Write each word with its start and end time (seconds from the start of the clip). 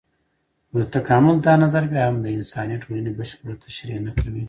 خو 0.67 0.75
د 0.81 0.83
تکامل 0.95 1.35
دا 1.47 1.53
نظر 1.63 1.83
بيا 1.91 2.03
هم 2.07 2.17
د 2.21 2.27
انساني 2.37 2.75
ټولنې 2.83 3.11
بشپړه 3.17 3.53
تشرېح 3.63 3.99
نه 4.07 4.11
کوي. 4.19 4.39